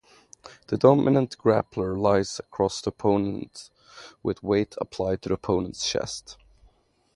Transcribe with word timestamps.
The 0.65 0.79
dominant 0.79 1.37
grappler 1.37 1.95
lies 1.95 2.39
across 2.39 2.81
the 2.81 2.89
opponent 2.89 3.69
with 4.23 4.41
weight 4.41 4.73
applied 4.81 5.21
to 5.21 5.29
the 5.29 5.35
opponent's 5.35 5.87
chest. 5.87 6.37